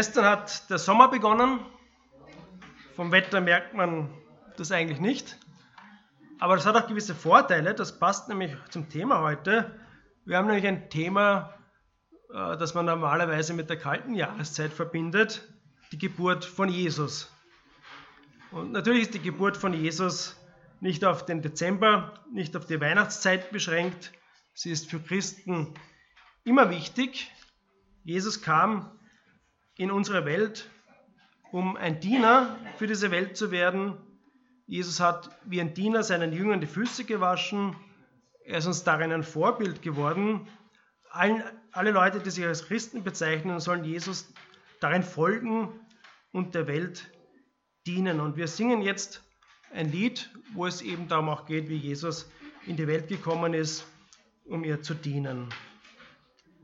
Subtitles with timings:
[0.00, 1.60] Gestern hat der Sommer begonnen.
[2.96, 4.08] Vom Wetter merkt man
[4.56, 5.36] das eigentlich nicht.
[6.38, 7.74] Aber das hat auch gewisse Vorteile.
[7.74, 9.78] Das passt nämlich zum Thema heute.
[10.24, 11.52] Wir haben nämlich ein Thema,
[12.32, 15.46] äh, das man normalerweise mit der kalten Jahreszeit verbindet,
[15.92, 17.30] die Geburt von Jesus.
[18.52, 20.34] Und natürlich ist die Geburt von Jesus
[20.80, 24.12] nicht auf den Dezember, nicht auf die Weihnachtszeit beschränkt.
[24.54, 25.74] Sie ist für Christen
[26.44, 27.30] immer wichtig.
[28.02, 28.96] Jesus kam
[29.76, 30.70] in unsere Welt,
[31.52, 33.96] um ein Diener für diese Welt zu werden.
[34.66, 37.74] Jesus hat wie ein Diener seinen Jüngern die Füße gewaschen.
[38.44, 40.46] Er ist uns darin ein Vorbild geworden.
[41.10, 44.32] alle Leute, die sich als Christen bezeichnen, sollen Jesus
[44.80, 45.68] darin folgen
[46.32, 47.10] und der Welt
[47.86, 48.20] dienen.
[48.20, 49.22] Und wir singen jetzt
[49.72, 52.30] ein Lied, wo es eben darum auch geht, wie Jesus
[52.66, 53.86] in die Welt gekommen ist,
[54.44, 55.48] um ihr zu dienen.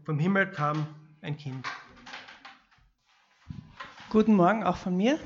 [0.05, 0.86] Vom Himmel kam
[1.23, 1.67] ein Kind.
[4.17, 5.19] Guten Morgen auch von mir.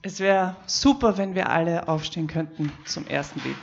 [0.00, 3.56] Es wäre super, wenn wir alle aufstehen könnten zum ersten Lied.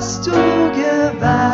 [0.00, 1.49] hast du gewagt.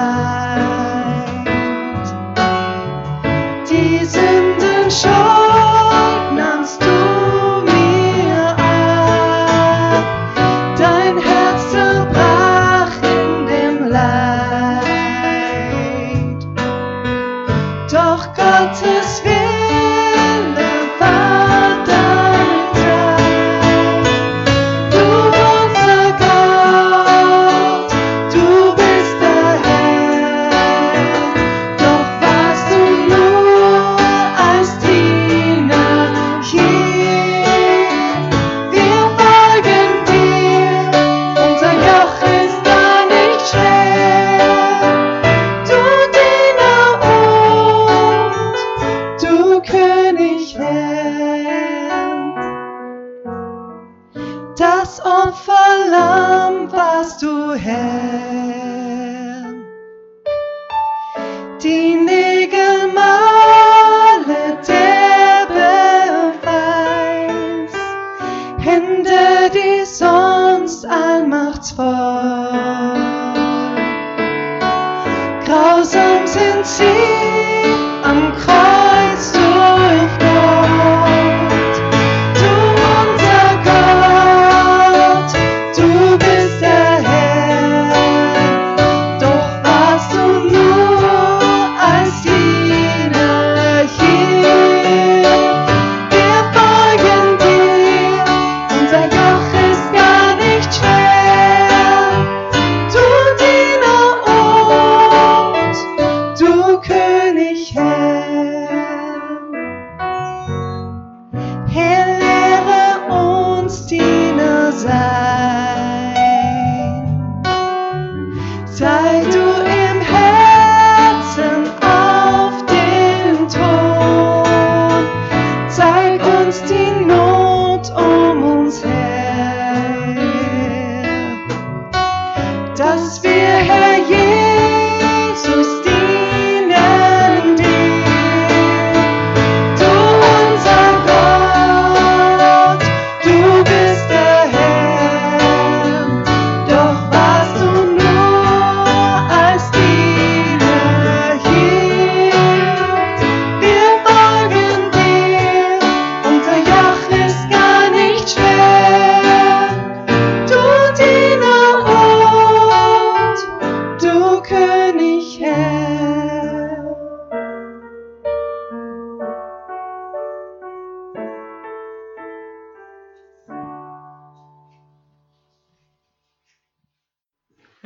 [75.96, 77.45] sometimes and see.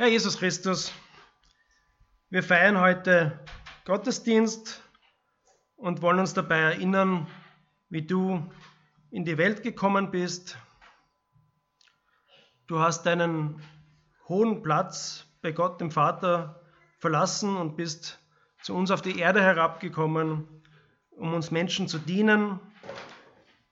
[0.01, 0.91] Herr Jesus Christus,
[2.31, 3.39] wir feiern heute
[3.85, 4.81] Gottesdienst
[5.75, 7.27] und wollen uns dabei erinnern,
[7.89, 8.51] wie du
[9.11, 10.57] in die Welt gekommen bist.
[12.65, 13.61] Du hast deinen
[14.27, 16.59] hohen Platz bei Gott dem Vater
[16.97, 18.17] verlassen und bist
[18.63, 20.47] zu uns auf die Erde herabgekommen,
[21.11, 22.59] um uns Menschen zu dienen.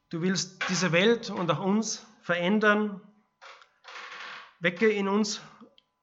[0.10, 3.02] Du willst diese Welt und auch uns verändern.
[4.60, 5.42] Wecke in uns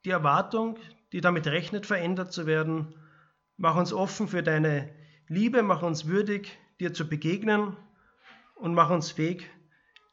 [0.06, 0.79] die Erwartung,
[1.12, 2.94] die damit rechnet, verändert zu werden.
[3.56, 4.88] Mach uns offen für deine
[5.29, 7.76] Liebe, mach uns würdig, dir zu begegnen
[8.55, 9.50] und mach uns fähig,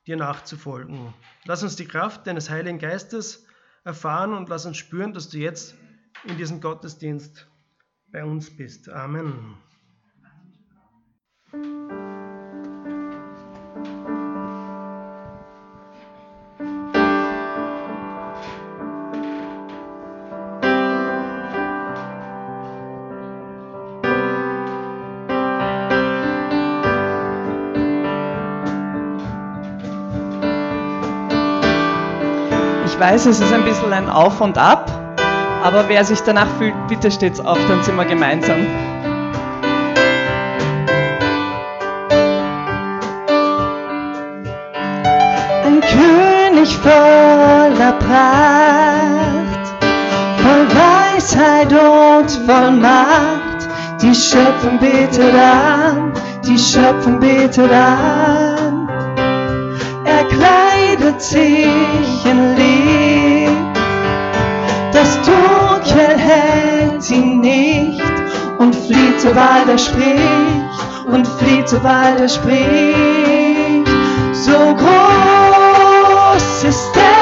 [0.07, 1.13] dir nachzufolgen.
[1.45, 3.45] Lass uns die Kraft deines Heiligen Geistes
[3.83, 5.75] erfahren und lass uns spüren, dass du jetzt
[6.23, 7.47] in diesem Gottesdienst
[8.11, 8.89] bei uns bist.
[8.89, 9.57] Amen.
[32.99, 35.15] Weiß, es ist ein bisschen ein Auf und Ab,
[35.63, 38.65] aber wer sich danach fühlt, bitte steht's auf, dann sind wir gemeinsam.
[45.65, 49.67] Ein König voller Pracht,
[50.41, 53.67] voll Weisheit und voll Macht,
[54.01, 56.13] die Schöpfung betet an,
[56.45, 58.83] die Schöpfung betet an
[60.29, 62.22] kleidet sich.
[65.13, 68.01] Das Dunkel hält ihn nicht
[68.57, 73.87] und flieht, sobald er spricht, und flieht, sobald er spricht.
[74.31, 77.12] So groß ist der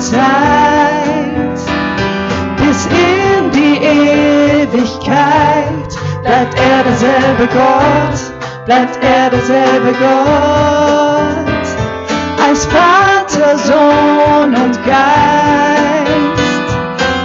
[0.00, 1.60] Zeit
[2.56, 5.12] bis in die Ewigkeit.
[6.22, 8.20] Bleibt er derselbe Gott,
[8.64, 11.66] bleibt er derselbe Gott,
[12.48, 16.68] als Vater, Sohn und Geist,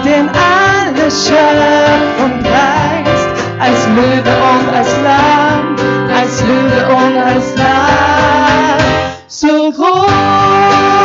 [0.03, 3.29] den alle Schöpfung preist,
[3.59, 5.75] als Löwe und als Lamm,
[6.19, 8.79] als Löwe und als Lamm,
[9.27, 10.96] so groß.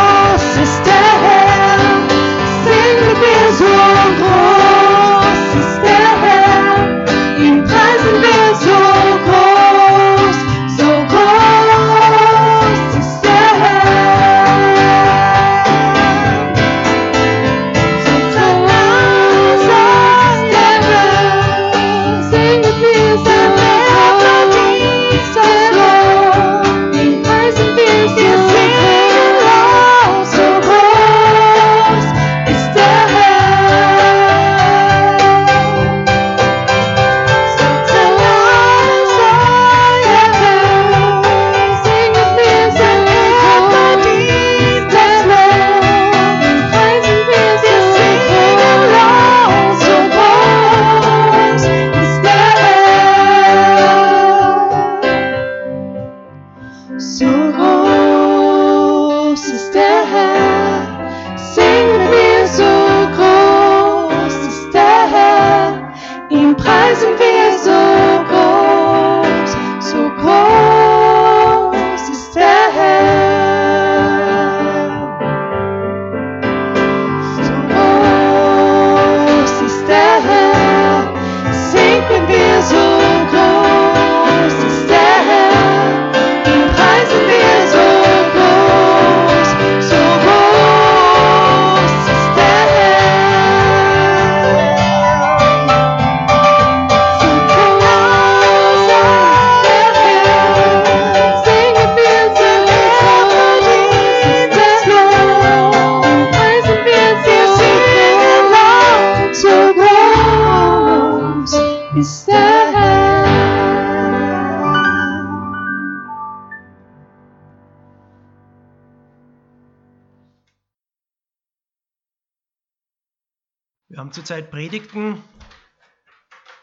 [124.12, 125.22] Zurzeit Predigten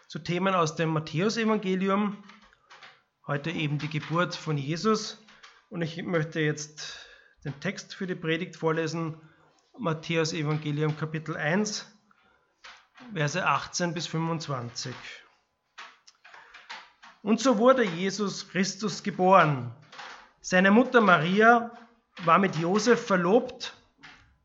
[0.08, 2.24] zu Themen aus dem Matthäusevangelium.
[3.26, 5.24] Heute eben die Geburt von Jesus.
[5.70, 7.08] Und ich möchte jetzt
[7.44, 9.20] den Text für die Predigt vorlesen.
[9.78, 11.88] Matthäus Evangelium Kapitel 1,
[13.14, 14.94] Verse 18 bis 25.
[17.24, 19.74] Und so wurde Jesus Christus geboren.
[20.42, 21.72] Seine Mutter Maria
[22.26, 23.74] war mit Josef verlobt.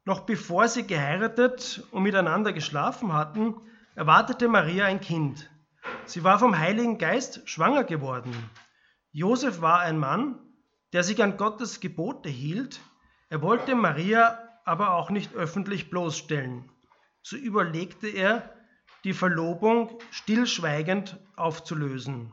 [0.05, 3.55] Noch bevor sie geheiratet und miteinander geschlafen hatten,
[3.95, 5.51] erwartete Maria ein Kind.
[6.05, 8.35] Sie war vom Heiligen Geist schwanger geworden.
[9.13, 10.39] Josef war ein Mann,
[10.93, 12.81] der sich an Gottes Gebote hielt.
[13.31, 16.71] Er wollte Maria aber auch nicht öffentlich bloßstellen.
[17.23, 18.55] So überlegte er,
[19.05, 22.33] die Verlobung stillschweigend aufzulösen.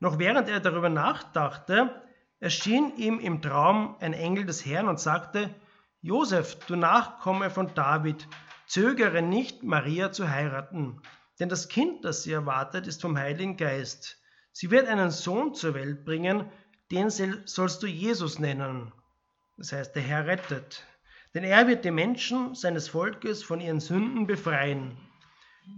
[0.00, 2.02] Noch während er darüber nachdachte,
[2.40, 5.54] erschien ihm im Traum ein Engel des Herrn und sagte,
[6.02, 8.26] Josef, du Nachkomme von David,
[8.66, 11.02] zögere nicht, Maria zu heiraten,
[11.38, 14.18] denn das Kind, das sie erwartet, ist vom Heiligen Geist.
[14.52, 16.50] Sie wird einen Sohn zur Welt bringen,
[16.90, 18.92] den sollst du Jesus nennen.
[19.56, 20.84] Das heißt, der Herr rettet.
[21.34, 24.96] Denn er wird die Menschen seines Volkes von ihren Sünden befreien.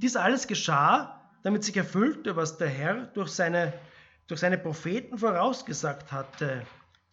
[0.01, 3.73] Dies alles geschah, damit sich erfüllte, was der Herr durch seine
[4.29, 6.63] durch seine Propheten vorausgesagt hatte.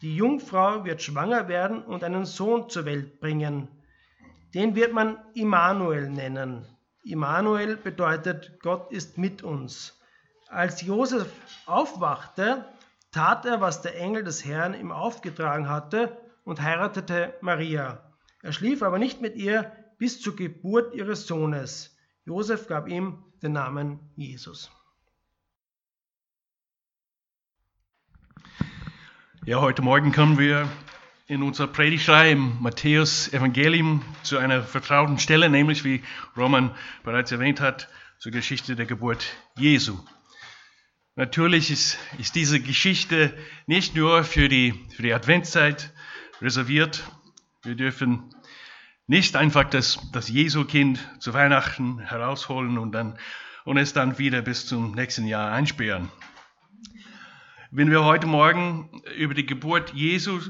[0.01, 3.68] Die Jungfrau wird schwanger werden und einen Sohn zur Welt bringen.
[4.53, 6.65] Den wird man Immanuel nennen.
[7.03, 10.00] Immanuel bedeutet, Gott ist mit uns.
[10.48, 11.32] Als Josef
[11.65, 12.65] aufwachte,
[13.12, 18.01] tat er, was der Engel des Herrn ihm aufgetragen hatte und heiratete Maria.
[18.41, 21.98] Er schlief aber nicht mit ihr bis zur Geburt ihres Sohnes.
[22.25, 24.72] Josef gab ihm den Namen Jesus.
[29.46, 30.69] Ja, heute Morgen kommen wir
[31.27, 36.03] in unserer Predigtreihe im Matthäus Evangelium zu einer vertrauten Stelle, nämlich wie
[36.36, 37.88] Roman bereits erwähnt hat,
[38.19, 39.98] zur Geschichte der Geburt Jesu.
[41.15, 43.34] Natürlich ist, ist diese Geschichte
[43.65, 45.93] nicht nur für die, für die Adventszeit
[46.41, 47.10] reserviert.
[47.63, 48.36] Wir dürfen
[49.08, 53.17] nicht einfach das, das Jesu-Kind zu Weihnachten herausholen und, dann,
[53.63, 56.12] und es dann wieder bis zum nächsten Jahr einsperren.
[57.72, 60.42] Wenn wir heute Morgen über die Geburt Jesu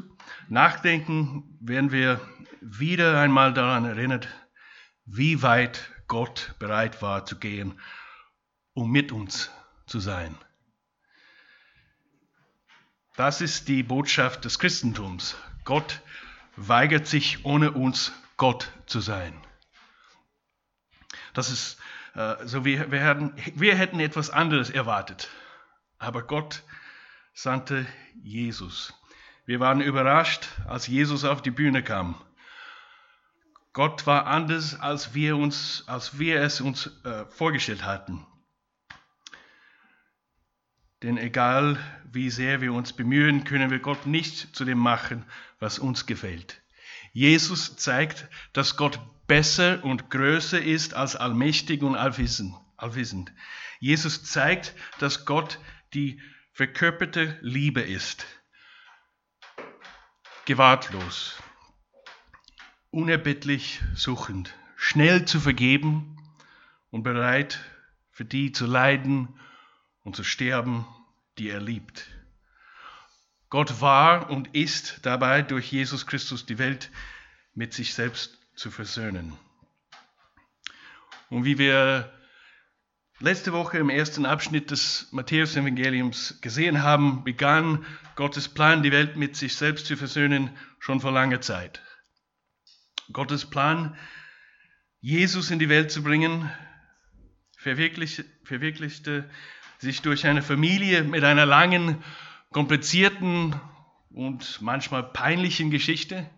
[0.48, 2.22] nachdenken, werden wir
[2.62, 4.30] wieder einmal daran erinnert,
[5.04, 7.78] wie weit Gott bereit war zu gehen,
[8.74, 9.52] um mit uns
[9.86, 10.34] zu sein.
[13.18, 15.36] Das ist die Botschaft des Christentums.
[15.66, 16.02] Gott
[16.56, 19.34] weigert sich, ohne uns Gott zu sein.
[21.34, 21.80] Das ist
[22.16, 25.30] äh, so, wir, wir, hätten, wir hätten etwas anderes erwartet.
[25.98, 26.64] Aber Gott
[27.34, 27.86] sandte
[28.22, 28.94] Jesus.
[29.46, 32.16] Wir waren überrascht, als Jesus auf die Bühne kam.
[33.74, 38.26] Gott war anders, als wir, uns, als wir es uns äh, vorgestellt hatten.
[41.02, 41.78] Denn egal
[42.12, 45.26] wie sehr wir uns bemühen, können wir Gott nicht zu dem machen,
[45.60, 46.62] was uns gefällt.
[47.14, 53.32] Jesus zeigt, dass Gott besser und größer ist als allmächtig und allwissend.
[53.80, 55.60] Jesus zeigt, dass Gott
[55.94, 56.20] die
[56.60, 58.26] verkörperte Liebe ist.
[60.44, 61.42] Gewartlos,
[62.92, 66.18] unerbittlich suchend, schnell zu vergeben
[66.92, 67.62] und bereit
[68.12, 69.40] für die zu leiden
[70.04, 70.86] und zu sterben,
[71.38, 72.06] die er liebt.
[73.50, 76.92] Gott war und ist dabei durch Jesus Christus die Welt
[77.54, 79.32] mit sich selbst zu versöhnen.
[81.30, 82.19] Und wie wir
[83.20, 87.86] letzte Woche im ersten Abschnitt des Matthäus-Evangeliums gesehen haben, begann
[88.16, 91.82] Gottes Plan, die Welt mit sich selbst zu versöhnen, schon vor langer Zeit.
[93.12, 93.98] Gottes Plan,
[95.02, 96.50] Jesus in die Welt zu bringen,
[97.58, 99.30] verwirklichte, verwirklichte
[99.80, 102.04] sich durch eine Familie mit einer langen,
[102.52, 103.56] komplizierten
[104.12, 106.30] und manchmal peinlichen Geschichte.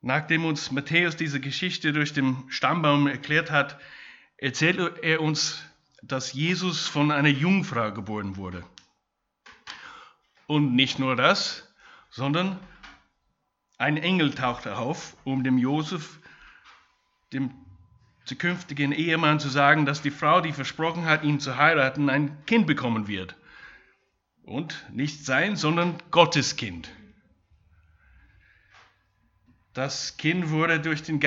[0.00, 3.78] Nachdem uns Matthäus diese Geschichte durch den Stammbaum erklärt hat,
[4.38, 5.62] erzählt er uns,
[6.02, 8.64] dass Jesus von einer Jungfrau geboren wurde.
[10.46, 11.72] Und nicht nur das,
[12.10, 12.58] sondern
[13.78, 16.20] ein Engel tauchte auf, um dem Josef,
[17.32, 17.50] dem
[18.24, 22.66] zukünftigen Ehemann, zu sagen, dass die Frau, die versprochen hat, ihn zu heiraten, ein Kind
[22.66, 23.36] bekommen wird.
[24.44, 26.90] Und nicht sein, sondern Gottes Kind.
[29.74, 31.20] Das Kind wurde durch den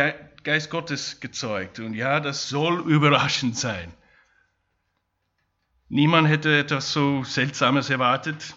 [0.44, 1.80] Geist Gottes gezeugt.
[1.80, 3.94] Und ja, das soll überraschend sein.
[5.90, 8.56] Niemand hätte etwas so Seltsames erwartet,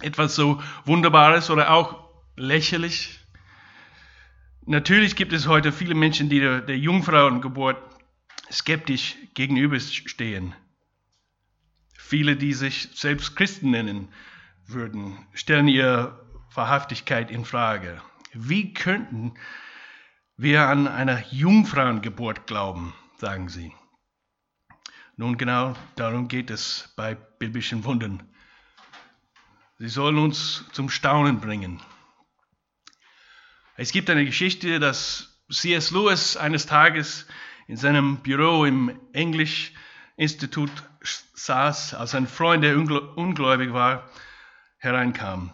[0.00, 3.20] etwas so Wunderbares oder auch lächerlich.
[4.66, 7.78] Natürlich gibt es heute viele Menschen, die der, der Jungfrauengeburt
[8.50, 10.54] skeptisch gegenüberstehen.
[11.96, 14.08] Viele, die sich selbst Christen nennen
[14.66, 16.20] würden, stellen ihr
[16.54, 18.00] Wahrhaftigkeit in Frage.
[18.32, 19.34] Wie könnten
[20.36, 23.72] wir an eine Jungfrauengeburt glauben, sagen sie.
[25.16, 28.22] Nun genau darum geht es bei biblischen Wundern.
[29.78, 31.80] Sie sollen uns zum Staunen bringen.
[33.76, 35.90] Es gibt eine Geschichte, dass C.S.
[35.90, 37.26] Lewis eines Tages
[37.66, 40.70] in seinem Büro im Englisch-Institut
[41.34, 44.08] saß, als ein Freund, der ungläubig war,
[44.78, 45.52] hereinkam.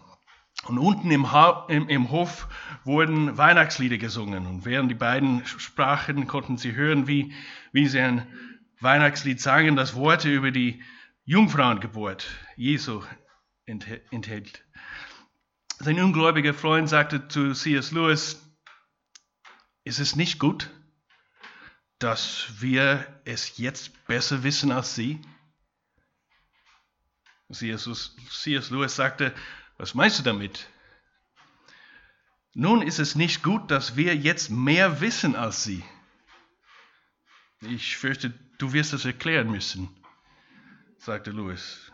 [0.64, 2.46] Und unten im, ha im, im, Hof
[2.84, 4.46] wurden Weihnachtslieder gesungen.
[4.46, 7.32] Und während die beiden sprachen, konnten sie hören, wie,
[7.72, 8.26] wie sie ein
[8.80, 10.82] Weihnachtslied sangen, das Worte über die
[11.24, 12.26] Jungfrauengeburt
[12.56, 13.02] Jesu
[13.64, 14.64] enthält.
[15.78, 17.92] Sein ungläubiger Freund sagte zu C.S.
[17.92, 18.42] Lewis,
[19.84, 20.70] ist es nicht gut,
[21.98, 25.20] dass wir es jetzt besser wissen als Sie?
[27.50, 28.70] C.S.
[28.70, 29.34] Lewis sagte,
[29.80, 30.68] was meinst du damit?
[32.52, 35.82] Nun ist es nicht gut, dass wir jetzt mehr wissen als Sie.
[37.62, 39.88] Ich fürchte, du wirst es erklären müssen,
[40.98, 41.90] sagte Louis.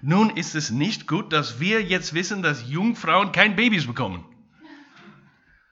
[0.00, 4.24] Nun ist es nicht gut, dass wir jetzt wissen, dass Jungfrauen kein Babys bekommen.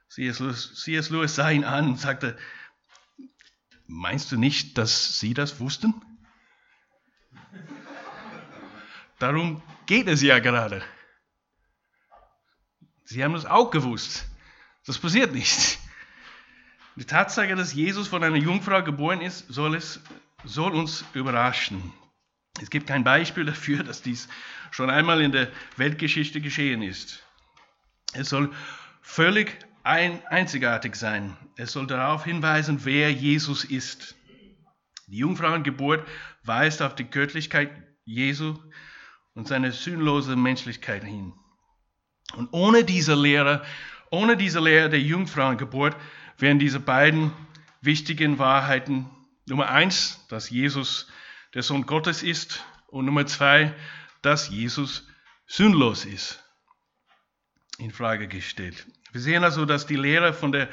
[0.09, 0.41] C.S.
[0.41, 2.37] Lewis, Lewis sah ihn an und sagte,
[3.87, 5.95] meinst du nicht, dass Sie das wussten?
[9.21, 10.83] Darum geht es ja gerade.
[13.05, 14.27] Sie haben es auch gewusst.
[14.87, 15.79] Das passiert nicht.
[16.97, 20.01] Die Tatsache, dass Jesus von einer Jungfrau geboren ist, soll, es,
[20.45, 21.93] soll uns überraschen.
[22.61, 24.29] Es gibt kein Beispiel dafür, dass dies
[24.71, 27.25] schon einmal in der Weltgeschichte geschehen ist.
[28.13, 28.53] Es soll
[29.03, 31.37] völlig ein, einzigartig sein.
[31.57, 34.15] Es soll darauf hinweisen, wer Jesus ist.
[35.09, 36.07] Die Jungfrauengeburt
[36.45, 37.71] weist auf die Göttlichkeit
[38.05, 38.57] Jesu
[39.35, 41.35] und seine sühnlose Menschlichkeit hin.
[42.35, 43.65] Und ohne diese Lehre,
[44.11, 45.97] ohne diese Lehre der Jungfrauengeburt
[46.39, 47.33] wären diese beiden
[47.81, 49.11] wichtigen Wahrheiten
[49.47, 51.09] Nummer eins, dass Jesus
[51.53, 53.75] der Sohn Gottes ist und Nummer zwei,
[54.23, 55.07] dass Jesus
[55.47, 56.43] sündlos ist,
[57.79, 58.87] in Frage gestellt.
[59.13, 60.69] Wir sehen also, dass die Lehre von der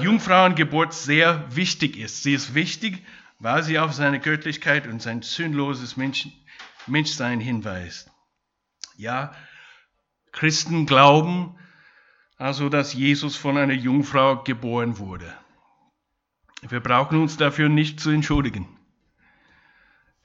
[0.00, 2.22] Jungfrauengeburt sehr wichtig ist.
[2.22, 3.04] Sie ist wichtig,
[3.38, 6.28] weil sie auf seine Göttlichkeit und sein sündloses Mensch,
[6.86, 8.10] Menschsein hinweist.
[8.96, 9.34] Ja,
[10.32, 11.54] Christen glauben
[12.38, 15.32] also, dass Jesus von einer Jungfrau geboren wurde.
[16.62, 18.66] Wir brauchen uns dafür nicht zu entschuldigen,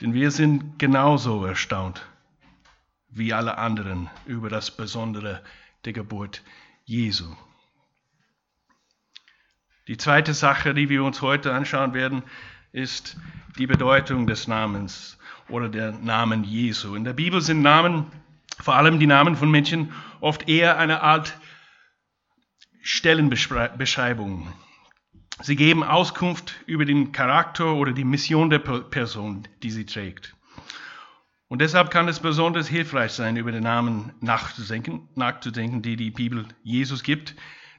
[0.02, 2.08] denn wir sind genauso erstaunt
[3.10, 5.44] wie alle anderen über das Besondere
[5.86, 6.44] der Geburt
[6.86, 7.36] Jesu.
[9.88, 12.24] Die zweite Sache, die wir uns heute anschauen werden,
[12.72, 13.18] ist
[13.58, 15.18] die Bedeutung des Namens
[15.50, 16.96] oder der Namen Jesu.
[16.96, 18.12] In der Bibel sind Namen
[18.60, 21.40] vor allem die Namen von Menschen, oft eher eine Art
[22.82, 24.54] Stellenbeschreibung.
[25.42, 30.36] Sie geben Auskunft über den Charakter oder die Mission der Person, die sie trägt.
[31.48, 36.46] Und deshalb kann es besonders hilfreich sein, über den Namen nachzudenken, nachzudenken, die die Bibel
[36.64, 37.36] Jesus gibt,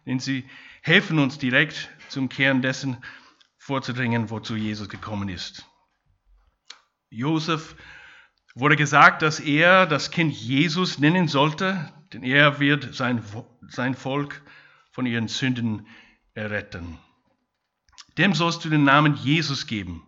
[0.07, 0.49] denn sie
[0.83, 2.99] helfen uns direkt zum Kern dessen
[3.59, 5.67] vorzudringen, wozu Jesus gekommen ist.
[7.11, 7.77] Josef
[8.59, 13.23] wurde gesagt, dass er das Kind Jesus nennen sollte, denn er wird sein,
[13.69, 14.43] sein Volk
[14.91, 15.87] von ihren Sünden
[16.35, 16.99] erretten.
[18.17, 20.05] Dem sollst du den Namen Jesus geben,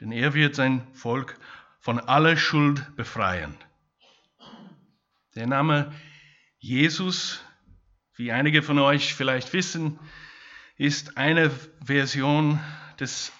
[0.00, 1.38] denn er wird sein Volk
[1.78, 3.54] von aller Schuld befreien.
[5.34, 5.92] Der Name
[6.58, 7.44] Jesus,
[8.16, 9.98] wie einige von euch vielleicht wissen,
[10.76, 11.50] ist eine
[11.84, 12.58] Version
[12.98, 13.30] des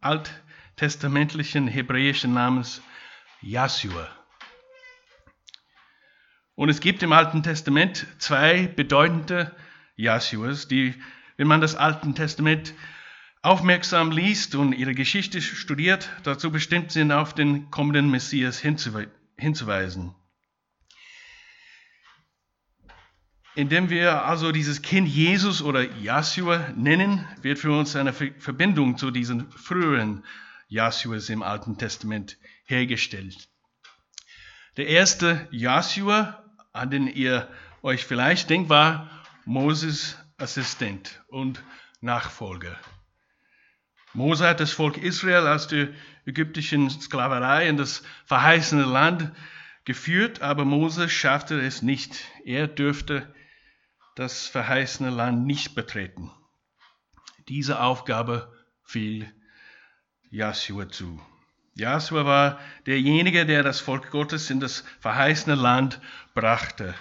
[0.00, 2.82] alttestamentlichen hebräischen Namens
[3.42, 4.08] Joshua.
[6.54, 9.54] Und es gibt im Alten Testament zwei bedeutende
[9.96, 10.94] Joshuas, die,
[11.36, 12.74] wenn man das Alte Testament
[13.42, 20.14] aufmerksam liest und ihre Geschichte studiert, dazu bestimmt sind, auf den kommenden Messias hinzuweisen.
[23.54, 29.10] Indem wir also dieses Kind Jesus oder Joshua nennen, wird für uns eine Verbindung zu
[29.10, 30.24] diesen früheren
[30.68, 32.38] Joshuas im Alten Testament
[32.72, 33.48] hergestellt.
[34.76, 37.48] Der erste Joshua, an den ihr
[37.82, 39.10] euch vielleicht denkt, war
[39.44, 41.62] Moses Assistent und
[42.00, 42.76] Nachfolger.
[44.14, 45.90] Mose hat das Volk Israel aus der
[46.26, 49.32] ägyptischen Sklaverei in das verheißene Land
[49.84, 52.24] geführt, aber Mose schaffte es nicht.
[52.44, 53.32] Er dürfte
[54.14, 56.30] das verheißene Land nicht betreten.
[57.48, 58.52] Diese Aufgabe
[58.84, 59.32] fiel
[60.30, 61.20] Joshua zu.
[61.74, 66.00] Joshua war derjenige, der das Volk Gottes in das verheißene Land
[66.34, 66.94] brachte.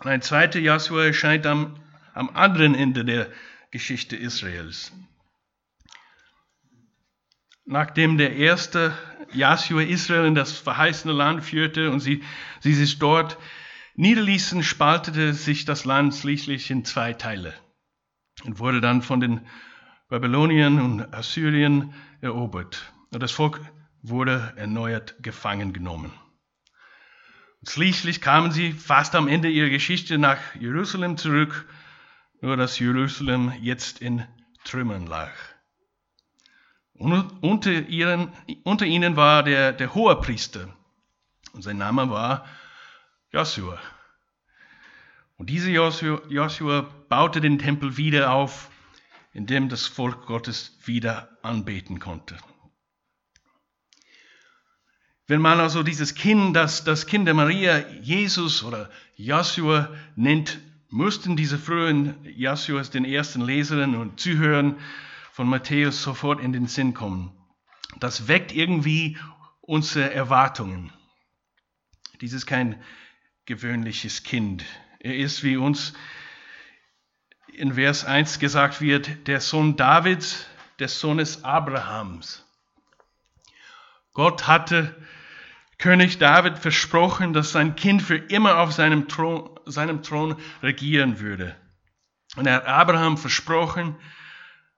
[0.00, 1.76] Ein zweiter Joshua erscheint am,
[2.14, 3.28] am anderen Ende der
[3.70, 4.92] Geschichte Israels.
[7.64, 8.96] Nachdem der erste
[9.32, 12.22] Joshua Israel in das verheißene Land führte und sie,
[12.60, 13.38] sie sich dort
[13.96, 17.52] niederließen, spaltete sich das Land schließlich in zwei Teile
[18.44, 19.46] und wurde dann von den
[20.08, 22.92] Babyloniern und Assyrien erobert.
[23.10, 23.60] Und das Volk
[24.02, 26.12] wurde erneuert gefangen genommen.
[27.60, 31.68] Und schließlich kamen sie fast am Ende ihrer Geschichte nach Jerusalem zurück,
[32.40, 34.24] nur dass Jerusalem jetzt in
[34.64, 35.32] Trümmern lag.
[36.92, 38.32] Und unter, ihren,
[38.64, 40.68] unter ihnen war der, der Hohepriester
[41.52, 42.46] und sein Name war
[43.30, 43.78] Joshua.
[45.36, 48.70] Und dieser Joshua, Joshua baute den Tempel wieder auf,
[49.32, 52.36] in dem das Volk Gottes wieder anbeten konnte.
[55.28, 61.36] Wenn man also dieses Kind, das, das Kind der Maria, Jesus oder Joshua nennt, mussten
[61.36, 64.78] diese frühen Joshuas den ersten Lesern und Zuhörern
[65.32, 67.30] von Matthäus sofort in den Sinn kommen.
[68.00, 69.18] Das weckt irgendwie
[69.60, 70.94] unsere Erwartungen.
[72.22, 72.82] Dies ist kein
[73.44, 74.64] gewöhnliches Kind.
[74.98, 75.92] Er ist, wie uns
[77.52, 80.46] in Vers 1 gesagt wird, der Sohn Davids,
[80.78, 82.46] des Sohnes Abrahams.
[84.14, 84.94] Gott hatte
[85.78, 91.56] König David versprochen, dass sein Kind für immer auf seinem Thron, seinem Thron regieren würde.
[92.36, 93.96] Und er hat Abraham versprochen,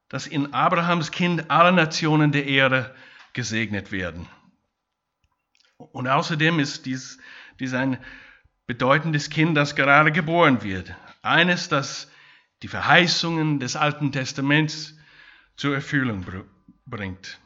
[0.09, 2.95] dass in Abrahams Kind alle Nationen der Erde
[3.33, 4.29] gesegnet werden.
[5.79, 7.19] Und außerdem ist dies,
[7.59, 7.99] dies ein
[8.67, 10.95] bedeutendes Kind, das gerade geboren wird.
[11.23, 12.11] Eines, das
[12.63, 14.97] die Verheißungen des Alten Testaments
[15.57, 16.27] zur Erfüllung
[16.87, 17.41] bringt.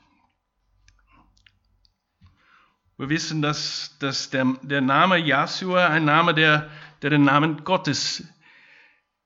[3.04, 6.70] Wir wissen, dass, dass der, der Name Joshua ein Name, der,
[7.02, 8.26] der den Namen Gottes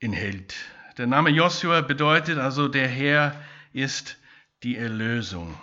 [0.01, 0.57] enthält.
[0.97, 3.41] Der Name Joshua bedeutet also, der Herr
[3.73, 4.19] ist
[4.65, 5.57] die Erlösung.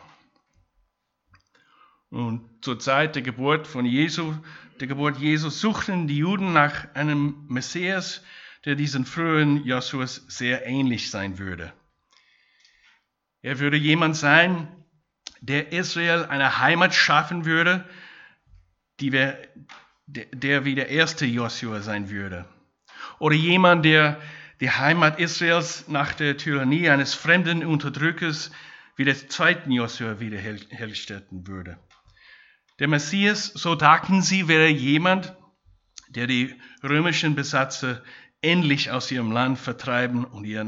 [2.10, 4.34] Und zur Zeit der Geburt von Jesu,
[4.80, 8.24] der Geburt Jesu, suchten die Juden nach einem Messias,
[8.64, 11.74] der diesen frühen Joshuas sehr ähnlich sein würde.
[13.42, 14.70] Er würde jemand sein,
[15.42, 17.84] der Israel eine Heimat schaffen würde,
[19.00, 19.38] die wir,
[20.08, 22.46] der wie der erste Joshua sein würde.
[23.20, 24.22] Oder jemand, der
[24.62, 28.52] die Heimat Israels nach der Tyrannie eines fremden Unterdrückers
[28.96, 31.78] wie des zweiten Josua wiederherstellen würde.
[32.80, 35.36] Der Messias, so dachten sie, wäre jemand,
[36.10, 38.02] der die römischen Besatzer
[38.42, 40.64] endlich aus ihrem Land vertreiben und ihr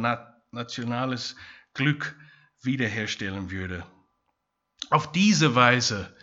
[0.51, 1.35] nationales
[1.73, 2.17] Glück
[2.61, 3.85] wiederherstellen würde.
[4.89, 6.15] Auf diese Weise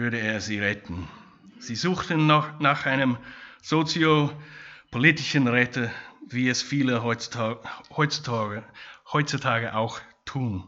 [0.00, 1.06] würde er sie retten.
[1.58, 3.18] Sie suchten noch nach einem
[3.60, 5.90] soziopolitischen Retter,
[6.26, 7.60] wie es viele heutzutage,
[7.94, 8.64] heutzutage,
[9.12, 10.66] heutzutage auch tun.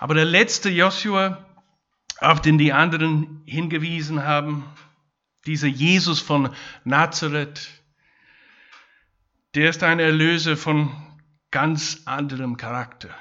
[0.00, 1.46] Aber der letzte Joshua,
[2.18, 4.64] auf den die anderen hingewiesen haben,
[5.46, 7.68] dieser Jesus von Nazareth,
[9.54, 10.90] der ist ein Erlöser von
[11.52, 13.14] ganz anderem Charakter.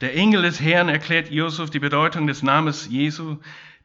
[0.00, 3.38] Der Engel des Herrn erklärt Josef die Bedeutung des Namens Jesu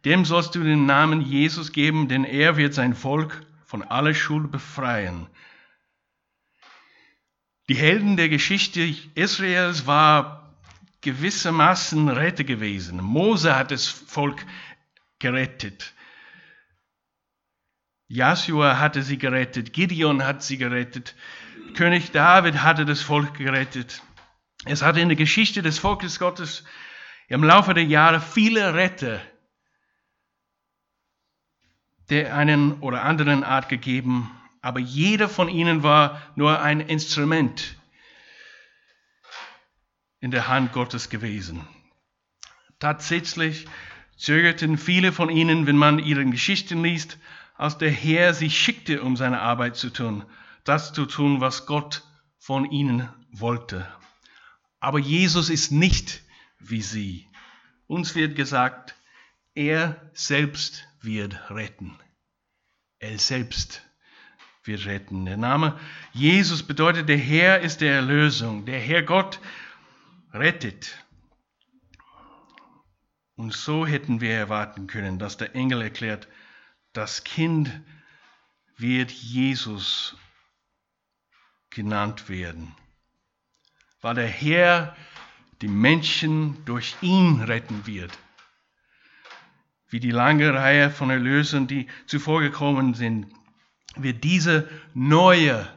[0.05, 4.51] dem sollst du den Namen Jesus geben, denn er wird sein Volk von aller Schuld
[4.51, 5.27] befreien.
[7.69, 10.57] Die Helden der Geschichte Israels war
[11.01, 13.01] gewissermaßen Retter gewesen.
[13.01, 14.45] Mose hat das Volk
[15.19, 15.93] gerettet.
[18.09, 21.15] Joshua hatte sie gerettet, Gideon hat sie gerettet,
[21.73, 24.03] König David hatte das Volk gerettet.
[24.65, 26.63] Es hat in der Geschichte des Volkes Gottes
[27.27, 29.21] im Laufe der Jahre viele Retter
[32.09, 34.29] der einen oder anderen Art gegeben,
[34.61, 37.75] aber jeder von ihnen war nur ein Instrument
[40.19, 41.67] in der Hand Gottes gewesen.
[42.79, 43.65] Tatsächlich
[44.17, 47.17] zögerten viele von ihnen, wenn man ihre Geschichten liest,
[47.55, 50.23] als der Herr sie schickte, um seine Arbeit zu tun,
[50.63, 52.03] das zu tun, was Gott
[52.37, 53.87] von ihnen wollte.
[54.83, 56.23] Aber Jesus ist nicht
[56.59, 57.29] wie sie.
[57.87, 58.95] Uns wird gesagt,
[59.55, 61.97] er selbst wird retten.
[62.99, 63.81] Er selbst
[64.65, 65.23] wird retten.
[65.23, 65.79] Der Name
[66.11, 68.65] Jesus bedeutet, der Herr ist der Erlösung.
[68.65, 69.39] Der Herr Gott
[70.33, 71.01] rettet.
[73.35, 76.27] Und so hätten wir erwarten können, dass der Engel erklärt,
[76.91, 77.71] das Kind
[78.75, 80.17] wird Jesus
[81.69, 82.75] genannt werden,
[84.03, 84.95] weil der Herr
[85.61, 88.11] die Menschen durch ihn retten wird.
[89.93, 93.27] wie die lange Reihe von Erlösern, die zuvor gekommen sind,
[93.95, 95.67] wird diese neue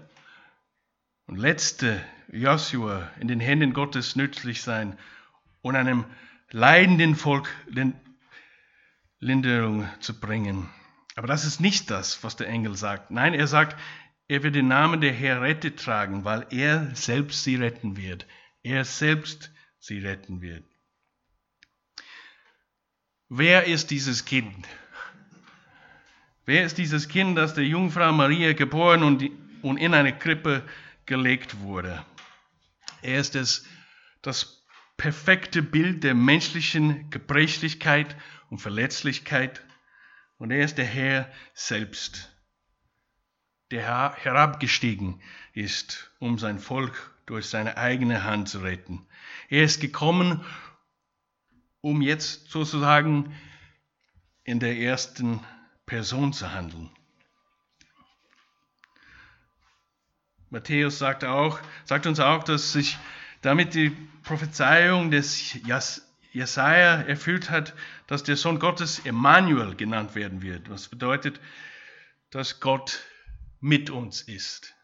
[1.27, 4.99] und letzte Joshua in den Händen Gottes nützlich sein
[5.61, 6.07] und einem
[6.51, 7.55] leidenden Volk
[9.21, 10.71] Linderung zu bringen.
[11.15, 13.11] Aber das ist nicht das, was der Engel sagt.
[13.11, 13.77] Nein, er sagt,
[14.29, 18.27] er wird den Namen der Herr rettet tragen, weil er selbst sie retten wird.
[18.63, 20.65] Er selbst sie retten wird.
[23.29, 24.67] Wer ist dieses Kind?
[26.45, 29.31] Wer ist dieses Kind, das der Jungfrau Maria geboren und,
[29.63, 30.63] und in eine Krippe
[31.05, 32.05] gelegt wurde?
[33.03, 33.67] Er ist es,
[34.23, 34.65] das
[34.97, 38.17] perfekte Bild der menschlichen Gebrechlichkeit
[38.49, 39.65] und Verletzlichkeit.
[40.39, 42.36] Und er ist der Herr selbst,
[43.71, 45.21] der herabgestiegen
[45.53, 49.07] ist, um sein Volk durch seine eigene Hand zu retten.
[49.49, 50.45] Er ist gekommen,
[51.81, 53.35] um jetzt sozusagen
[54.45, 55.41] in der ersten
[55.87, 56.91] Person zu handeln.
[60.51, 62.97] Matthäus sagt, auch, sagt uns auch, dass sich
[63.43, 63.91] damit die
[64.23, 65.55] Prophezeiung des
[66.33, 67.75] Jesaja erfüllt hat,
[68.07, 70.71] dass der Sohn Gottes Emmanuel genannt werden wird.
[70.71, 71.41] Was bedeutet,
[72.31, 73.01] dass Gott
[73.61, 74.75] mit uns ist.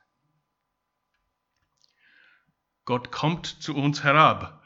[2.85, 4.63] Gott kommt zu uns herab.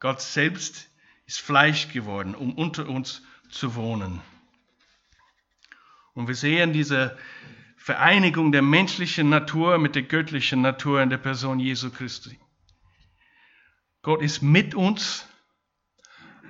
[0.00, 0.90] Gott selbst
[1.26, 4.20] ist Fleisch geworden, um unter uns zu wohnen.
[6.14, 7.16] Und wir sehen diese
[7.76, 12.38] Vereinigung der menschlichen Natur mit der göttlichen Natur in der Person Jesu Christi.
[14.02, 15.26] Gott ist mit uns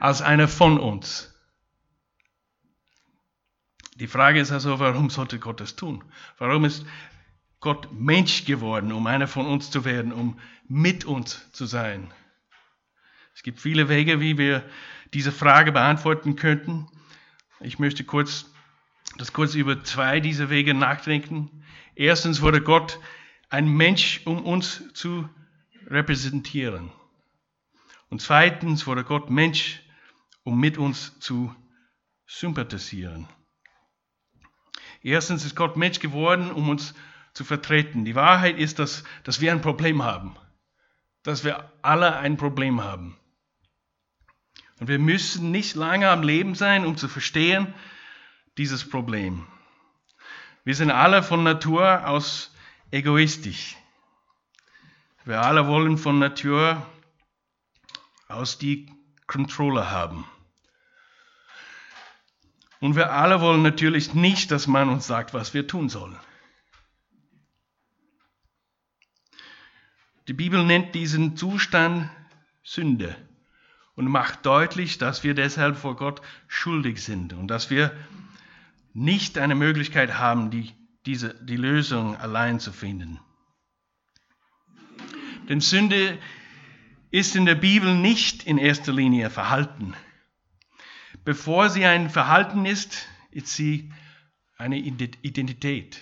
[0.00, 1.31] als einer von uns.
[3.96, 6.02] Die Frage ist also, warum sollte Gott das tun?
[6.38, 6.86] Warum ist
[7.60, 12.12] Gott Mensch geworden, um einer von uns zu werden, um mit uns zu sein?
[13.34, 14.64] Es gibt viele Wege, wie wir
[15.14, 16.88] diese Frage beantworten könnten.
[17.60, 18.46] Ich möchte kurz
[19.18, 21.64] das kurz über zwei dieser Wege nachdenken.
[21.94, 22.98] Erstens wurde Gott
[23.50, 25.28] ein Mensch, um uns zu
[25.86, 26.90] repräsentieren.
[28.08, 29.82] Und zweitens wurde Gott Mensch,
[30.44, 31.54] um mit uns zu
[32.26, 33.28] sympathisieren.
[35.02, 36.94] Erstens ist Gott Mensch geworden, um uns
[37.34, 38.04] zu vertreten.
[38.04, 40.36] Die Wahrheit ist, dass, dass wir ein Problem haben.
[41.22, 43.16] Dass wir alle ein Problem haben.
[44.80, 47.72] Und wir müssen nicht lange am Leben sein, um zu verstehen,
[48.58, 49.46] dieses Problem.
[50.64, 52.54] Wir sind alle von Natur aus
[52.90, 53.76] egoistisch.
[55.24, 56.84] Wir alle wollen von Natur
[58.28, 58.90] aus die
[59.26, 60.24] Controller haben.
[62.82, 66.16] Und wir alle wollen natürlich nicht, dass man uns sagt, was wir tun sollen.
[70.26, 72.10] Die Bibel nennt diesen Zustand
[72.64, 73.16] Sünde
[73.94, 77.96] und macht deutlich, dass wir deshalb vor Gott schuldig sind und dass wir
[78.94, 80.72] nicht eine Möglichkeit haben, die,
[81.06, 83.20] diese, die Lösung allein zu finden.
[85.48, 86.18] Denn Sünde
[87.12, 89.94] ist in der Bibel nicht in erster Linie Verhalten.
[91.24, 93.92] Bevor sie ein Verhalten ist, ist sie
[94.56, 96.00] eine Identität.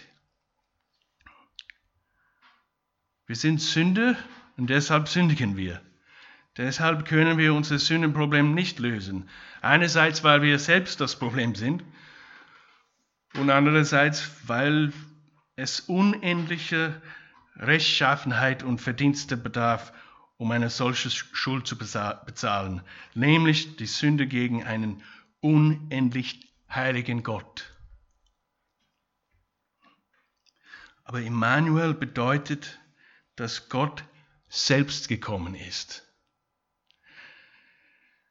[3.27, 4.17] Wir sind Sünde
[4.57, 5.81] und deshalb sündigen wir.
[6.57, 9.29] Deshalb können wir unser Sündenproblem nicht lösen.
[9.61, 11.85] Einerseits, weil wir selbst das Problem sind
[13.35, 14.93] und andererseits, weil
[15.55, 17.01] es unendliche
[17.57, 19.93] Rechtschaffenheit und Verdienste bedarf,
[20.41, 22.81] um eine solche Schuld zu bezahlen,
[23.13, 25.03] nämlich die Sünde gegen einen
[25.41, 27.77] unendlich heiligen Gott.
[31.05, 32.81] Aber Immanuel bedeutet,
[33.37, 34.03] dass Gott
[34.49, 36.09] selbst gekommen ist.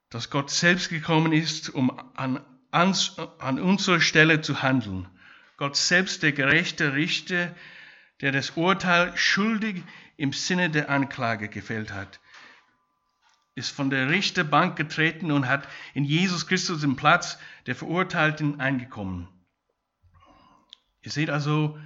[0.10, 2.95] Dass Gott selbst gekommen ist, um an an,
[3.38, 5.08] an unserer Stelle zu handeln.
[5.58, 7.56] Gott selbst, der gerechte Richter,
[8.22, 9.84] der das Urteil schuldig
[10.20, 12.20] im Sinne der Anklage gefällt hat,
[13.56, 19.30] ist von der Richterbank getreten und hat in Jesus Christus den Platz der Verurteilten eingekommen.
[21.02, 21.80] Ihr seht also,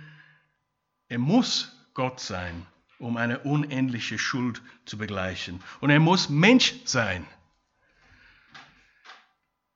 [1.10, 2.66] er muss Gott sein,
[2.98, 5.62] um eine unendliche Schuld zu begleichen.
[5.80, 7.28] Und er muss Mensch sein,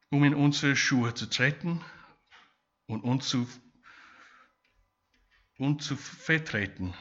[0.09, 1.85] um in unsere Schuhe zu treten
[2.87, 3.47] und uns zu,
[5.59, 6.95] uns zu vertreten,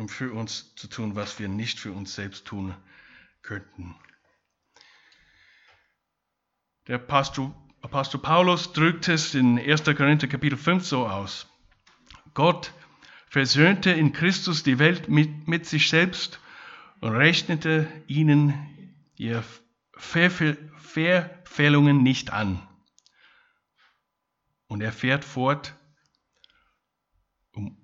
[0.00, 2.74] um für uns zu tun, was wir nicht für uns selbst tun
[3.42, 3.94] könnten.
[6.86, 9.84] Der Apostel, Apostel Paulus drückt es in 1.
[9.84, 11.46] Korinther Kapitel 5 so aus.
[12.32, 12.72] Gott
[13.28, 16.40] versöhnte in Christus die Welt mit, mit sich selbst
[17.00, 19.44] und rechnete ihnen ihr
[19.92, 22.66] Verfehlungen nicht an.
[24.66, 25.74] Und er fährt fort,
[27.52, 27.76] um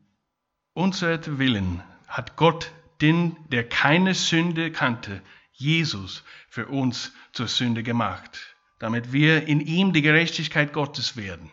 [0.73, 8.57] unser Willen hat Gott den, der keine Sünde kannte, Jesus für uns zur Sünde gemacht,
[8.79, 11.51] damit wir in ihm die Gerechtigkeit Gottes werden.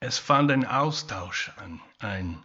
[0.00, 2.42] Es fand ein Austausch an, ein.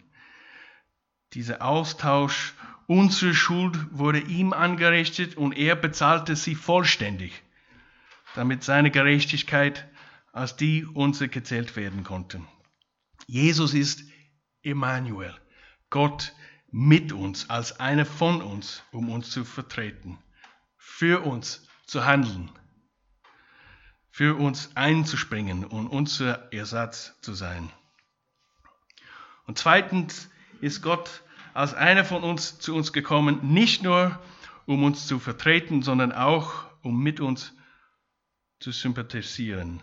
[1.34, 2.54] Dieser Austausch,
[2.88, 7.43] unsere Schuld wurde ihm angerichtet und er bezahlte sie vollständig,
[8.34, 9.88] damit seine Gerechtigkeit
[10.32, 12.41] als die unsere gezählt werden konnte.
[13.28, 14.04] Jesus ist
[14.63, 15.36] Emmanuel,
[15.89, 16.34] Gott
[16.72, 20.19] mit uns, als einer von uns, um uns zu vertreten,
[20.78, 22.52] für uns zu handeln,
[24.12, 27.72] für uns einzuspringen und unser Ersatz zu sein.
[29.45, 30.30] Und zweitens
[30.62, 34.19] ist Gott als einer von uns zu uns gekommen, nicht nur
[34.65, 37.56] um uns zu vertreten, sondern auch um mit uns
[38.60, 39.82] zu sympathisieren.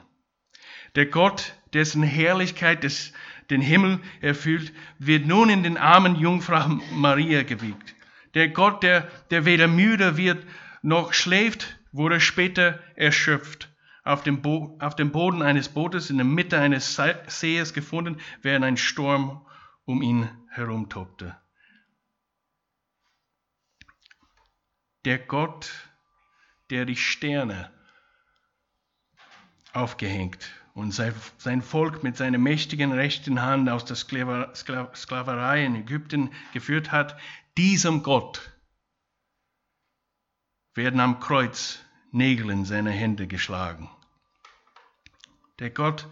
[0.97, 3.13] Der Gott, dessen Herrlichkeit des,
[3.51, 7.95] den Himmel erfüllt, wird nun in den armen Jungfrau Maria gewiegt.
[8.33, 10.47] Der Gott, der, der weder müde wird
[10.81, 13.71] noch schläft, wurde später erschöpft,
[14.05, 18.65] auf dem, Bo auf dem Boden eines Bootes in der Mitte eines Sees gefunden, während
[18.65, 19.47] ein Sturm
[19.85, 21.37] um ihn herum tobte.
[25.05, 25.71] Der Gott,
[26.71, 27.71] der die Sterne
[29.75, 36.93] aufgehängt und sein Volk mit seiner mächtigen rechten Hand aus der Sklaverei in Ägypten geführt
[36.93, 37.19] hat,
[37.57, 38.53] diesem Gott
[40.75, 41.81] werden am Kreuz
[42.12, 43.91] Nägel in seine Hände geschlagen.
[45.61, 46.09] Der Gott,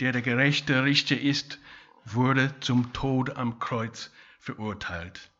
[0.00, 1.60] der der gerechte Richter ist,
[2.04, 5.30] wurde zum Tod am Kreuz verurteilt.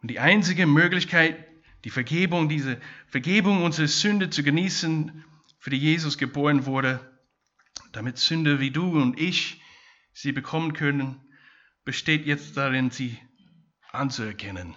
[0.00, 1.46] Und die einzige Möglichkeit,
[1.84, 5.22] die Vergebung, diese Vergebung unserer Sünde zu genießen,
[5.64, 7.00] für die Jesus geboren wurde,
[7.92, 9.62] damit Sünder wie du und ich
[10.12, 11.18] sie bekommen können,
[11.86, 13.16] besteht jetzt darin, sie
[13.90, 14.76] anzuerkennen.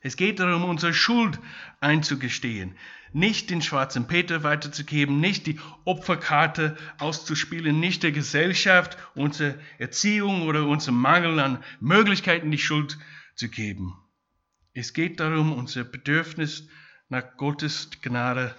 [0.00, 1.40] Es geht darum, unsere Schuld
[1.80, 2.76] einzugestehen,
[3.14, 10.66] nicht den schwarzen Peter weiterzugeben, nicht die Opferkarte auszuspielen, nicht der Gesellschaft, unserer Erziehung oder
[10.66, 12.98] unserem Mangel an Möglichkeiten die Schuld
[13.34, 13.96] zu geben.
[14.74, 16.68] Es geht darum, unser Bedürfnis
[17.08, 18.54] nach Gottes Gnade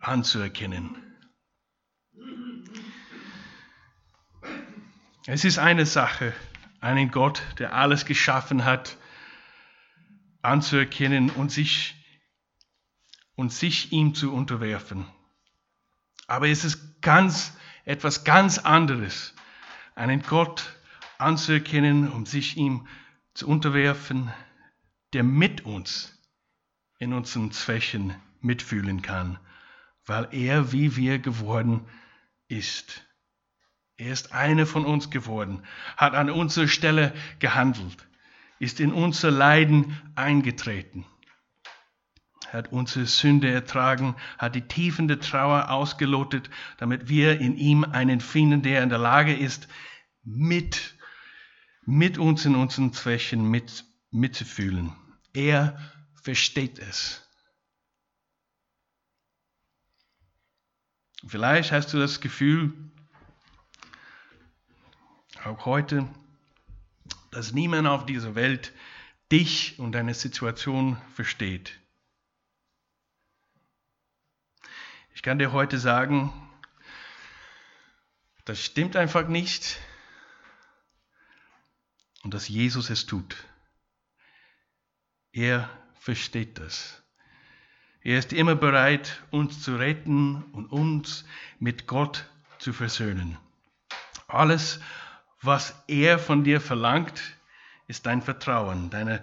[0.00, 0.96] anzuerkennen.
[5.26, 6.32] Es ist eine Sache,
[6.80, 8.96] einen Gott, der alles geschaffen hat,
[10.42, 11.96] anzuerkennen und sich,
[13.34, 15.06] und sich ihm zu unterwerfen.
[16.28, 19.34] Aber es ist ganz, etwas ganz anderes,
[19.96, 20.76] einen Gott
[21.18, 22.86] anzuerkennen, um sich ihm
[23.34, 24.32] zu unterwerfen,
[25.12, 26.16] der mit uns
[26.98, 29.38] in unseren Zweichen mitfühlen kann
[30.06, 31.86] weil er wie wir geworden
[32.48, 33.04] ist.
[33.96, 35.62] Er ist eine von uns geworden,
[35.96, 38.06] hat an unserer Stelle gehandelt,
[38.58, 41.06] ist in unser Leiden eingetreten,
[42.48, 48.20] hat unsere Sünde ertragen, hat die Tiefen der Trauer ausgelotet, damit wir in ihm einen
[48.20, 49.66] finden, der in der Lage ist,
[50.22, 50.94] mit,
[51.86, 54.92] mit uns in unseren Zweichen mit, mitzufühlen.
[55.32, 55.78] Er
[56.22, 57.25] versteht es.
[61.28, 62.72] Vielleicht hast du das Gefühl,
[65.44, 66.08] auch heute,
[67.32, 68.72] dass niemand auf dieser Welt
[69.32, 71.78] dich und deine Situation versteht.
[75.14, 76.32] Ich kann dir heute sagen,
[78.44, 79.80] das stimmt einfach nicht
[82.22, 83.36] und dass Jesus es tut.
[85.32, 85.68] Er
[85.98, 87.02] versteht das.
[88.06, 91.24] Er ist immer bereit, uns zu retten und uns
[91.58, 92.30] mit Gott
[92.60, 93.36] zu versöhnen.
[94.28, 94.78] Alles,
[95.42, 97.20] was er von dir verlangt,
[97.88, 99.22] ist dein Vertrauen, deine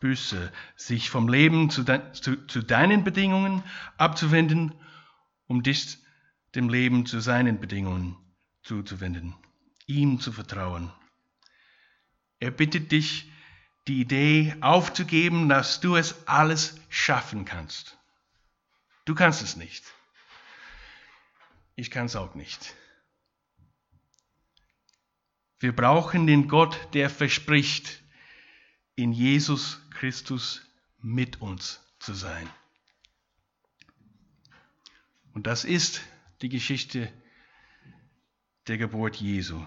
[0.00, 3.62] Büße, sich vom Leben zu, de zu, zu deinen Bedingungen
[3.98, 4.74] abzuwenden,
[5.46, 5.98] um dich
[6.56, 8.16] dem Leben zu seinen Bedingungen
[8.64, 9.36] zuzuwenden,
[9.86, 10.90] ihm zu vertrauen.
[12.40, 13.30] Er bittet dich,
[13.86, 17.96] die Idee aufzugeben, dass du es alles schaffen kannst.
[19.04, 19.84] Du kannst es nicht.
[21.76, 22.74] Ich kann es auch nicht.
[25.58, 28.02] Wir brauchen den Gott, der verspricht,
[28.96, 30.62] in Jesus Christus
[30.98, 32.48] mit uns zu sein.
[35.32, 36.00] Und das ist
[36.42, 37.12] die Geschichte
[38.68, 39.66] der Geburt Jesu.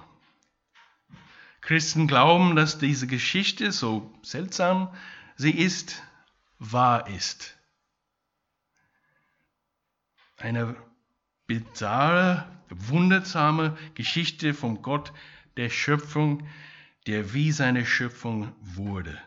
[1.62, 4.96] Christen glauben, dass diese Geschichte, so seltsam
[5.36, 6.02] sie ist,
[6.60, 7.57] wahr ist.
[10.38, 10.76] Eine
[11.48, 15.12] bizarre, wundersame Geschichte vom Gott
[15.58, 16.48] der Schöpfung,
[17.08, 19.20] der wie seine Schöpfung wurde.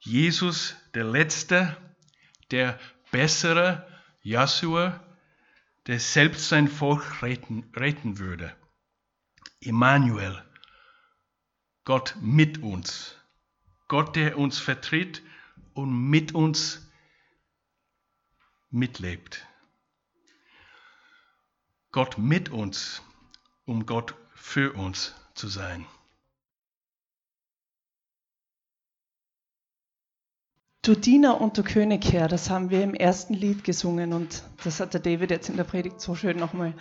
[0.00, 1.76] Jesus, der Letzte,
[2.52, 2.78] der
[3.10, 3.86] Bessere,
[4.22, 5.04] Joshua,
[5.88, 8.54] der selbst sein Volk retten, retten würde.
[9.60, 10.40] Emmanuel,
[11.84, 13.16] Gott mit uns.
[13.88, 15.22] Gott, der uns vertritt
[15.72, 16.88] und mit uns
[18.70, 19.47] mitlebt.
[21.98, 23.02] Gott mit uns,
[23.66, 25.84] um Gott für uns zu sein.
[30.82, 34.78] Du Diener und du König, Herr, das haben wir im ersten Lied gesungen und das
[34.78, 36.72] hat der David jetzt in der Predigt so schön nochmal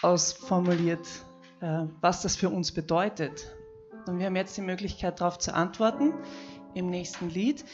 [0.00, 1.08] ausformuliert,
[1.60, 3.52] äh, was das für uns bedeutet.
[4.06, 6.14] Und wir haben jetzt die Möglichkeit, darauf zu antworten
[6.74, 7.64] im nächsten Lied.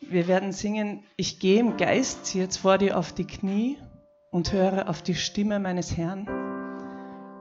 [0.00, 3.76] Wir werden singen, ich gehe im Geist jetzt vor dir auf die Knie
[4.30, 6.26] und höre auf die Stimme meines Herrn.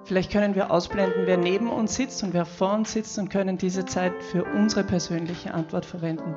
[0.06, 3.58] Vielleicht können wir ausblenden, wer neben uns sitzt und wer vor uns sitzt und können
[3.58, 6.36] diese Zeit für unsere persönliche Antwort verwenden.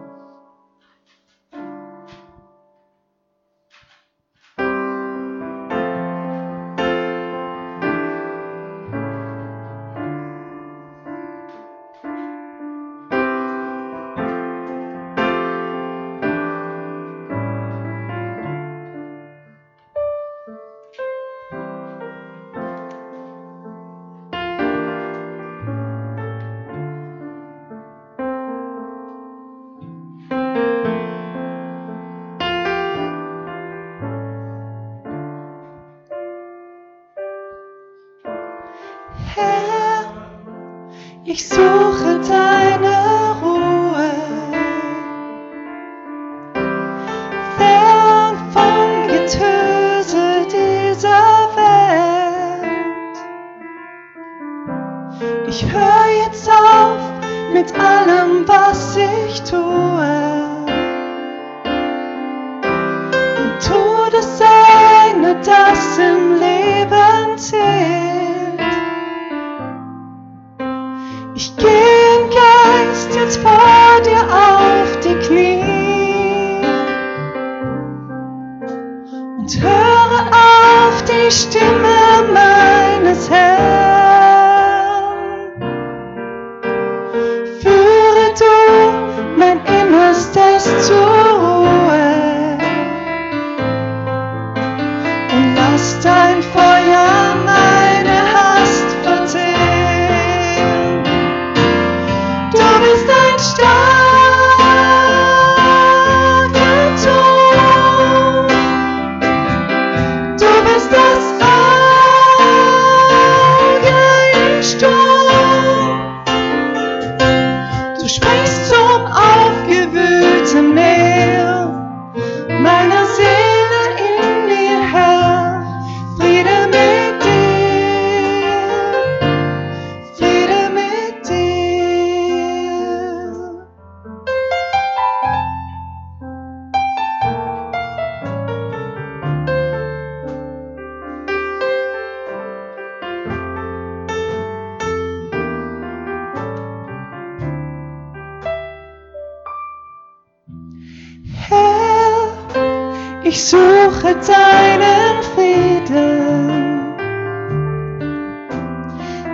[153.33, 156.95] Ich suche deinen Frieden.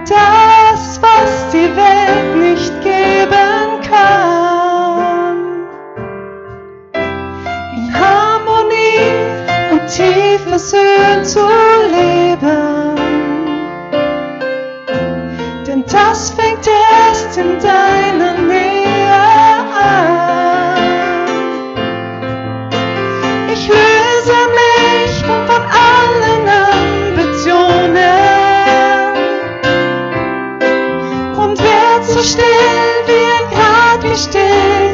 [0.08, 5.36] Das, was die Welt nicht geben kann.
[7.74, 9.10] In Harmonie
[9.72, 11.40] und tief versöhnt zu
[11.90, 12.94] leben.
[15.66, 18.37] Denn das fängt erst in deiner
[32.18, 34.87] so still wie ein grad gestilltes Kind.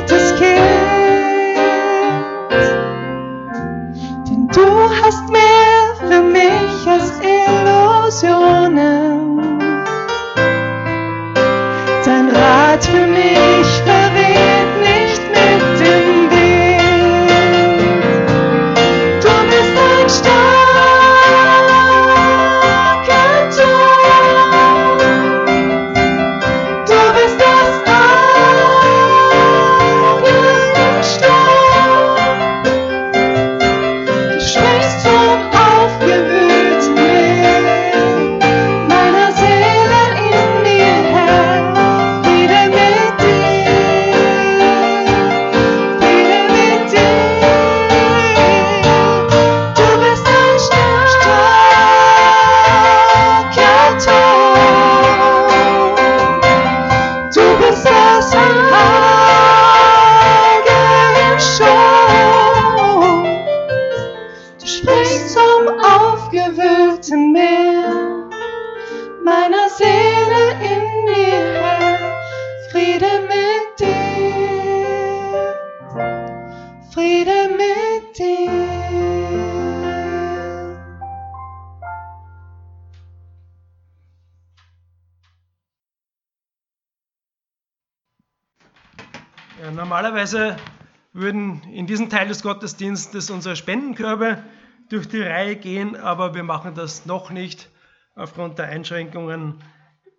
[92.35, 94.43] Des Gottesdienstes unsere Spendenkörbe
[94.89, 97.71] durch die Reihe gehen, aber wir machen das noch nicht
[98.17, 99.63] aufgrund der Einschränkungen.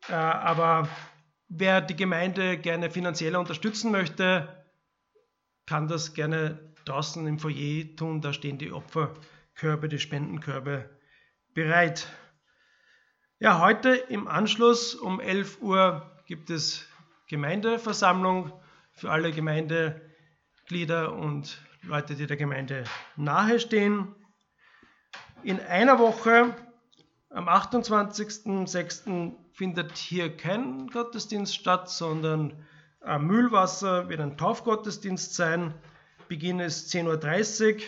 [0.07, 0.87] Äh, Aber
[1.49, 4.47] wer die Gemeinde gerne finanziell unterstützen möchte,
[5.65, 8.21] kann das gerne draußen im Foyer tun.
[8.21, 10.89] Da stehen die Opferkörbe, die Spendenkörbe
[11.53, 12.07] bereit.
[13.39, 16.87] Ja, heute im Anschluss um 11 Uhr gibt es
[17.27, 18.53] Gemeindeversammlung
[18.93, 22.83] für alle Gemeindeglieder und Leute, die der Gemeinde
[23.15, 24.15] nahestehen.
[25.43, 26.55] In einer Woche,
[27.29, 29.33] am 28.06.
[29.53, 32.65] findet hier kein Gottesdienst statt, sondern
[33.01, 35.75] am Mühlwasser wird ein Taufgottesdienst sein.
[36.27, 37.81] Beginn ist 10.30 Uhr.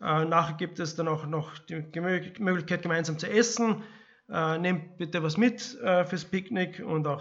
[0.00, 3.82] Äh, nachher gibt es dann auch noch die Möglichkeit, gemeinsam zu essen.
[4.28, 7.20] Äh, nehmt bitte was mit äh, fürs Picknick und auch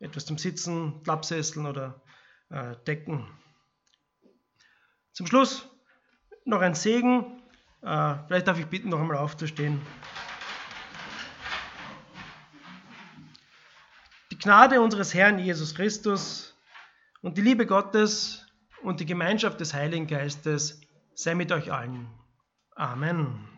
[0.00, 2.00] etwas zum Sitzen, Klappsesseln oder
[2.86, 3.26] Decken.
[5.18, 5.68] Zum Schluss
[6.44, 7.42] noch ein Segen.
[7.82, 9.80] Äh, vielleicht darf ich bitten, noch einmal aufzustehen.
[14.30, 16.56] Die Gnade unseres Herrn Jesus Christus
[17.20, 18.46] und die Liebe Gottes
[18.84, 20.80] und die Gemeinschaft des Heiligen Geistes
[21.14, 22.06] sei mit euch allen.
[22.76, 23.57] Amen.